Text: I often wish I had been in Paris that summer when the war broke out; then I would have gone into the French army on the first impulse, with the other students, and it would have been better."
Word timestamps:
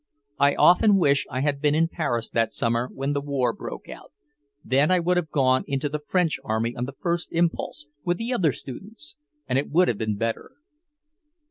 I 0.39 0.55
often 0.55 0.97
wish 0.97 1.27
I 1.29 1.41
had 1.41 1.61
been 1.61 1.75
in 1.75 1.87
Paris 1.87 2.27
that 2.31 2.51
summer 2.51 2.89
when 2.91 3.13
the 3.13 3.21
war 3.21 3.53
broke 3.53 3.87
out; 3.87 4.11
then 4.65 4.89
I 4.89 4.99
would 4.99 5.15
have 5.15 5.29
gone 5.29 5.63
into 5.67 5.89
the 5.89 6.01
French 6.07 6.39
army 6.43 6.75
on 6.75 6.85
the 6.85 6.95
first 6.99 7.31
impulse, 7.31 7.85
with 8.03 8.17
the 8.17 8.33
other 8.33 8.51
students, 8.51 9.15
and 9.47 9.59
it 9.59 9.69
would 9.69 9.87
have 9.89 9.99
been 9.99 10.15
better." 10.17 10.53